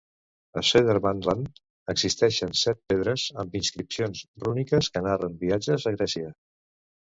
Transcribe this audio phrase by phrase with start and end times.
[0.61, 1.59] A Södermanland
[1.93, 6.37] existeixen set pedres amb inscripcions rúniques que narren viatges a Grècia.